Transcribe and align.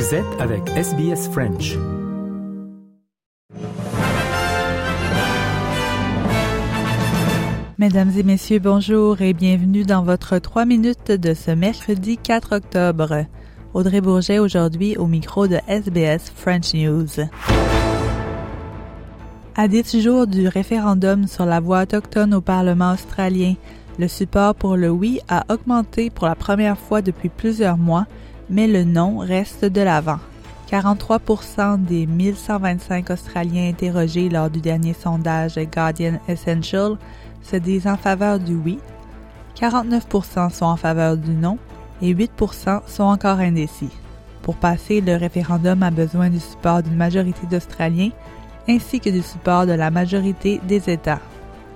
Vous 0.00 0.14
êtes 0.14 0.40
avec 0.40 0.66
SBS 0.70 1.28
French. 1.28 1.76
Mesdames 7.76 8.10
et 8.16 8.22
messieurs, 8.22 8.60
bonjour 8.60 9.20
et 9.20 9.34
bienvenue 9.34 9.84
dans 9.84 10.02
votre 10.02 10.38
3 10.38 10.64
minutes 10.64 11.12
de 11.12 11.34
ce 11.34 11.50
mercredi 11.50 12.16
4 12.16 12.56
octobre. 12.56 13.26
Audrey 13.74 14.00
Bourget 14.00 14.38
aujourd'hui 14.38 14.96
au 14.96 15.06
micro 15.06 15.46
de 15.46 15.58
SBS 15.68 16.32
French 16.34 16.72
News. 16.72 17.20
À 19.54 19.68
10 19.68 20.00
jours 20.00 20.26
du 20.26 20.48
référendum 20.48 21.26
sur 21.26 21.44
la 21.44 21.60
voix 21.60 21.82
autochtone 21.82 22.32
au 22.32 22.40
Parlement 22.40 22.94
australien, 22.94 23.52
le 23.98 24.08
support 24.08 24.54
pour 24.54 24.78
le 24.78 24.88
oui 24.88 25.20
a 25.28 25.44
augmenté 25.52 26.08
pour 26.08 26.26
la 26.26 26.36
première 26.36 26.78
fois 26.78 27.02
depuis 27.02 27.28
plusieurs 27.28 27.76
mois, 27.76 28.06
mais 28.50 28.66
le 28.66 28.84
non 28.84 29.18
reste 29.18 29.64
de 29.64 29.80
l'avant. 29.80 30.18
43% 30.70 31.82
des 31.84 32.06
1125 32.06 33.10
Australiens 33.10 33.68
interrogés 33.68 34.28
lors 34.28 34.50
du 34.50 34.60
dernier 34.60 34.92
sondage 34.92 35.58
Guardian 35.72 36.20
Essential 36.28 36.96
se 37.42 37.56
disent 37.56 37.86
en 37.86 37.96
faveur 37.96 38.38
du 38.38 38.54
oui, 38.54 38.78
49% 39.56 40.50
sont 40.52 40.66
en 40.66 40.76
faveur 40.76 41.16
du 41.16 41.30
non 41.30 41.58
et 42.02 42.14
8% 42.14 42.82
sont 42.86 43.04
encore 43.04 43.38
indécis. 43.38 43.90
Pour 44.42 44.56
passer, 44.56 45.00
le 45.00 45.16
référendum 45.16 45.82
a 45.82 45.90
besoin 45.90 46.30
du 46.30 46.40
support 46.40 46.82
d'une 46.82 46.96
majorité 46.96 47.46
d'Australiens 47.50 48.10
ainsi 48.68 49.00
que 49.00 49.10
du 49.10 49.22
support 49.22 49.66
de 49.66 49.72
la 49.72 49.90
majorité 49.90 50.60
des 50.66 50.88
États. 50.88 51.20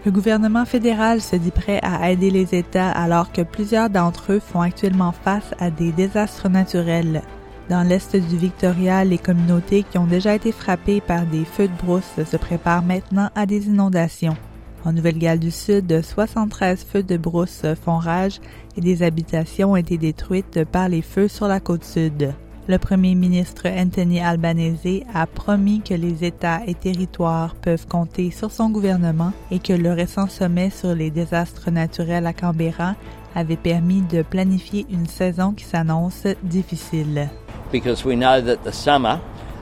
Le 0.04 0.10
gouvernement 0.10 0.66
fédéral 0.66 1.22
se 1.22 1.34
dit 1.34 1.50
prêt 1.50 1.80
à 1.82 2.10
aider 2.10 2.30
les 2.30 2.54
États 2.54 2.90
alors 2.90 3.32
que 3.32 3.40
plusieurs 3.40 3.88
d'entre 3.88 4.32
eux 4.32 4.38
font 4.38 4.60
actuellement 4.60 5.12
face 5.12 5.54
à 5.58 5.70
des 5.70 5.92
désastres 5.92 6.50
naturels. 6.50 7.22
Dans 7.70 7.82
l'est 7.82 8.14
du 8.14 8.36
Victoria, 8.36 9.02
les 9.04 9.16
communautés 9.16 9.82
qui 9.82 9.96
ont 9.96 10.06
déjà 10.06 10.34
été 10.34 10.52
frappées 10.52 11.00
par 11.00 11.24
des 11.24 11.46
feux 11.46 11.68
de 11.68 11.82
brousse 11.82 12.20
se 12.30 12.36
préparent 12.36 12.84
maintenant 12.84 13.30
à 13.34 13.46
des 13.46 13.68
inondations. 13.68 14.36
En 14.84 14.92
Nouvelle-Galles 14.92 15.38
du 15.38 15.50
Sud, 15.50 16.02
73 16.02 16.84
feux 16.84 17.02
de 17.02 17.16
brousse 17.16 17.62
font 17.82 17.96
rage 17.96 18.40
et 18.76 18.82
des 18.82 19.02
habitations 19.02 19.72
ont 19.72 19.76
été 19.76 19.96
détruites 19.96 20.64
par 20.64 20.90
les 20.90 21.00
feux 21.00 21.28
sur 21.28 21.48
la 21.48 21.60
côte 21.60 21.84
sud. 21.84 22.34
Le 22.66 22.78
premier 22.78 23.14
ministre 23.14 23.66
Anthony 23.66 24.20
Albanese 24.20 25.04
a 25.12 25.26
promis 25.26 25.82
que 25.82 25.92
les 25.92 26.24
États 26.24 26.62
et 26.66 26.72
territoires 26.72 27.54
peuvent 27.56 27.86
compter 27.86 28.30
sur 28.30 28.50
son 28.50 28.70
gouvernement 28.70 29.32
et 29.50 29.58
que 29.58 29.74
le 29.74 29.92
récent 29.92 30.28
sommet 30.28 30.70
sur 30.70 30.94
les 30.94 31.10
désastres 31.10 31.70
naturels 31.70 32.26
à 32.26 32.32
Canberra 32.32 32.94
avait 33.34 33.56
permis 33.58 34.00
de 34.00 34.22
planifier 34.22 34.86
une 34.90 35.04
saison 35.06 35.52
qui 35.52 35.64
s'annonce 35.64 36.26
difficile. 36.42 37.28
Because 37.70 38.02
we 38.02 38.16
know 38.16 38.40
that 38.40 38.64
the 38.64 38.72
summer 38.72 39.20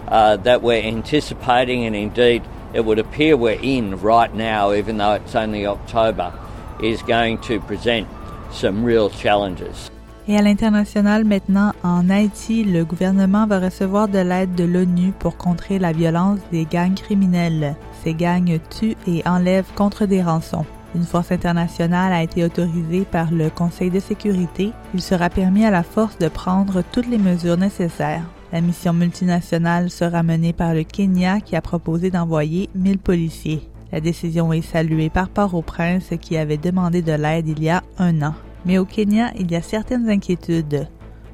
uh, 0.09 0.37
that 0.37 0.63
we're 0.63 0.87
anticipating 0.87 1.85
and 1.85 1.97
indeed 1.97 2.43
it 2.73 2.85
would 2.85 3.01
appear 3.01 3.37
we're 3.37 3.59
in 3.61 3.97
right 4.01 4.33
now, 4.33 4.73
even 4.73 4.99
though 4.99 5.15
it's 5.15 5.35
only 5.35 5.67
October, 5.67 6.33
is 6.81 7.03
going 7.03 7.39
to 7.39 7.59
present 7.67 8.07
some 8.53 8.85
real 8.85 9.11
challenges. 9.11 9.91
Et 10.29 10.37
à 10.37 10.43
l'international 10.43 11.25
maintenant, 11.25 11.73
en 11.83 12.09
Haïti, 12.09 12.63
le 12.63 12.85
gouvernement 12.85 13.47
va 13.47 13.59
recevoir 13.59 14.07
de 14.07 14.19
l'aide 14.19 14.55
de 14.55 14.65
l'ONU 14.65 15.13
pour 15.19 15.37
contrer 15.37 15.81
la 15.81 15.93
violence 15.93 16.39
des 16.53 16.65
gangs 16.65 16.95
criminels. 16.95 17.75
Ces 18.05 18.15
gangs 18.15 18.59
tuent 18.71 18.97
et 19.09 19.27
enlèvent 19.27 19.73
contre 19.75 20.07
des 20.07 20.23
rançons. 20.23 20.65
Une 20.95 21.05
force 21.05 21.33
internationale 21.33 22.13
a 22.13 22.23
été 22.23 22.45
autorisée 22.45 23.05
par 23.11 23.33
le 23.33 23.51
Conseil 23.51 23.91
de 23.91 23.99
sécurité. 23.99 24.73
Il 24.95 25.01
sera 25.01 25.31
permis 25.31 25.65
à 25.65 25.71
la 25.71 25.83
force 25.83 26.19
de 26.19 26.29
prendre 26.29 26.83
toutes 26.93 27.09
les 27.09 27.19
mesures 27.19 27.57
nécessaires. 27.57 28.25
La 28.53 28.61
mission 28.61 28.93
multinationale 28.93 29.91
sera 29.91 30.23
menée 30.23 30.53
par 30.53 30.75
le 30.75 30.85
Kenya 30.85 31.41
qui 31.41 31.57
a 31.57 31.63
proposé 31.63 32.11
d'envoyer 32.11 32.69
1000 32.75 32.99
policiers. 32.99 33.69
La 33.91 34.01
décision 34.01 34.53
est 34.53 34.63
saluée 34.63 35.11
par 35.11 35.31
Port-au-Prince 35.31 36.11
qui 36.21 36.37
avait 36.37 36.59
demandé 36.59 37.03
de 37.03 37.13
l'aide 37.13 37.49
il 37.49 37.63
y 37.63 37.71
a 37.71 37.83
un 37.99 38.23
an. 38.23 38.35
Mais 38.65 38.79
au 38.79 38.85
Kenya, 38.85 39.33
il 39.39 39.51
y 39.51 39.57
a 39.57 39.63
certaines 39.63 40.09
inquiétudes. 40.09 40.89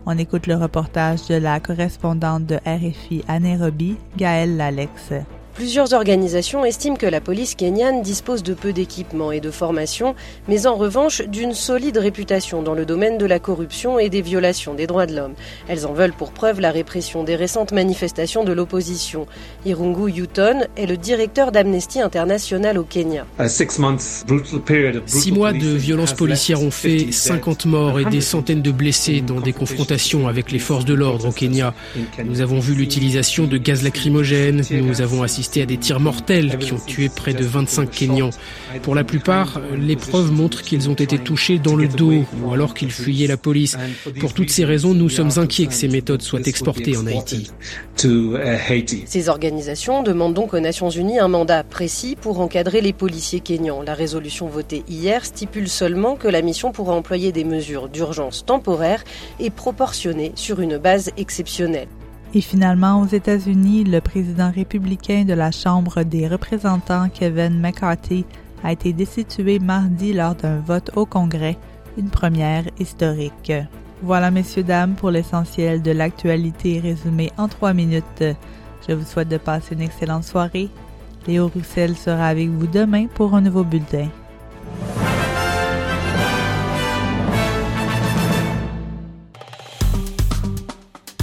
On 0.07 0.17
écoute 0.17 0.47
le 0.47 0.55
reportage 0.55 1.27
de 1.29 1.35
la 1.35 1.61
correspondante 1.61 2.47
de 2.47 2.57
RFI 2.65 3.25
à 3.29 3.39
Nairobi, 3.39 3.97
Gaëlle 4.17 4.57
Lalex. 4.57 5.13
Plusieurs 5.59 5.93
organisations 5.93 6.65
estiment 6.65 6.95
que 6.95 7.05
la 7.05 7.21
police 7.21 7.57
kenyane 7.57 8.01
dispose 8.01 8.45
de 8.45 8.55
peu 8.55 8.73
d'équipements 8.73 9.33
et 9.33 9.41
de 9.41 9.51
formation, 9.51 10.15
mais 10.47 10.69
en 10.69 10.77
revanche 10.77 11.21
d'une 11.23 11.53
solide 11.53 11.99
réputation 11.99 12.63
dans 12.63 12.75
le 12.75 12.87
domaine 12.87 13.19
de 13.19 13.27
la 13.27 13.41
corruption 13.41 13.99
et 13.99 14.09
des 14.09 14.23
violations 14.23 14.75
des 14.75 14.87
droits 14.87 15.07
de 15.07 15.17
l'homme. 15.17 15.35
Elles 15.67 15.85
en 15.85 15.93
veulent 15.93 16.13
pour 16.13 16.31
preuve 16.31 16.61
la 16.61 16.71
répression 16.71 17.25
des 17.25 17.35
récentes 17.35 17.73
manifestations 17.73 18.45
de 18.45 18.53
l'opposition. 18.53 19.27
Irungu 19.67 20.13
Yuton 20.13 20.61
est 20.77 20.87
le 20.87 20.97
directeur 20.97 21.51
d'Amnesty 21.51 22.01
International 22.01 22.79
au 22.79 22.85
Kenya. 22.85 23.27
Six 23.49 25.33
mois 25.33 25.53
de 25.53 25.75
violences 25.75 26.15
policières 26.15 26.63
ont 26.63 26.71
fait 26.71 27.11
50 27.11 27.67
morts 27.67 27.99
et 27.99 28.05
des 28.05 28.21
centaines 28.21 28.63
de 28.63 28.71
blessés 28.71 29.23
dans 29.23 29.41
des 29.41 29.53
confrontations 29.53 30.29
avec 30.29 30.53
les 30.53 30.61
forces 30.61 30.85
de 30.85 30.95
l'ordre 30.95 31.31
au 31.31 31.33
Kenya. 31.33 31.75
Nous 32.25 32.43
avons 32.43 32.61
vu 32.61 32.75
l'utilisation 32.75 33.49
de 33.49 33.59
gaz 33.59 33.83
lacrymogène, 33.83 34.63
nous 34.71 35.03
avons 35.03 35.25
assisté 35.25 35.48
à 35.57 35.67
des 35.67 35.79
tirs 35.79 36.01
mortels 36.01 36.59
qui 36.59 36.73
ont 36.73 36.79
tué 36.79 37.09
près 37.09 37.33
de 37.33 37.45
25 37.45 37.91
Kenyans. 37.91 38.31
Pour 38.83 38.95
la 38.95 39.05
plupart, 39.05 39.61
les 39.77 39.97
preuves 39.97 40.31
montrent 40.31 40.63
qu'ils 40.63 40.89
ont 40.91 40.95
été 40.95 41.19
touchés 41.19 41.59
dans 41.59 41.75
le 41.75 41.89
dos 41.89 42.25
ou 42.43 42.53
alors 42.53 42.75
qu'ils 42.75 42.93
fuyaient 42.93 43.27
la 43.27 43.37
police. 43.37 43.77
Pour 44.21 44.35
toutes 44.35 44.51
ces 44.51 44.65
raisons, 44.65 44.95
nous 44.95 45.09
sommes 45.09 45.31
inquiets 45.37 45.67
que 45.67 45.75
ces 45.75 45.89
méthodes 45.89 46.23
soient 46.23 46.47
exportées 46.47 46.97
en 46.97 47.07
Haïti. 47.07 47.51
Ces 49.07 49.29
organisations 49.29 50.03
demandent 50.03 50.35
donc 50.35 50.55
aux 50.55 50.61
Nations 50.61 50.91
Unies 50.91 51.19
un 51.19 51.29
mandat 51.29 51.65
précis 51.65 52.17
pour 52.21 52.41
encadrer 52.41 52.81
les 52.81 52.93
policiers 52.93 53.41
kenyans. 53.41 53.83
La 53.83 53.95
résolution 53.95 54.47
votée 54.47 54.85
hier 54.89 55.25
stipule 55.25 55.69
seulement 55.69 56.17
que 56.17 56.29
la 56.29 56.43
mission 56.43 56.73
pourra 56.73 56.95
employer 56.95 57.33
des 57.33 57.45
mesures 57.45 57.89
d'urgence 57.89 58.45
temporaires 58.45 59.03
et 59.41 59.51
proportionnées 59.51 60.33
sur 60.35 60.61
une 60.61 60.79
base 60.79 61.11
exceptionnelle. 61.17 61.89
Et 62.35 62.41
finalement, 62.43 63.01
aux 63.01 63.07
États-Unis, 63.07 63.85
le 63.85 64.01
président 64.01 64.51
républicain 64.51 65.25
de 65.25 65.33
la 65.33 65.51
Chambre 65.51 66.03
des 66.03 66.29
représentants, 66.29 67.09
Kevin 67.09 67.59
McCarthy, 67.59 68.25
a 68.63 68.73
été 68.73 68.93
destitué 68.93 69.59
mardi 69.59 70.13
lors 70.13 70.35
d'un 70.35 70.59
vote 70.61 70.91
au 70.95 71.07
Congrès, 71.07 71.57
une 71.97 72.11
première 72.11 72.65
historique. 72.79 73.53
Voilà, 74.03 74.31
messieurs, 74.31 74.63
dames, 74.63 74.95
pour 74.95 75.11
l'essentiel 75.11 75.83
de 75.83 75.91
l'actualité 75.91 76.81
résumée 76.81 77.33
en 77.39 77.49
trois 77.49 77.73
minutes. 77.73 78.25
Je 78.87 78.95
vous 78.95 79.05
souhaite 79.05 79.29
de 79.29 79.39
passer 79.39 79.75
une 79.75 79.81
excellente 79.81 80.25
soirée. 80.25 80.69
Léo 81.27 81.49
Roussel 81.49 81.97
sera 81.97 82.27
avec 82.27 82.49
vous 82.49 82.67
demain 82.67 83.07
pour 83.07 83.35
un 83.35 83.41
nouveau 83.41 83.65
bulletin. 83.65 84.09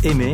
Aimez, 0.04 0.34